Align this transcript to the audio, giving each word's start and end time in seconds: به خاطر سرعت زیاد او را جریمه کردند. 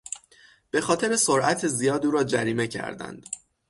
به 0.71 0.81
خاطر 0.81 1.15
سرعت 1.15 1.67
زیاد 1.67 2.05
او 2.05 2.11
را 2.11 2.23
جریمه 2.23 2.67
کردند. 2.67 3.25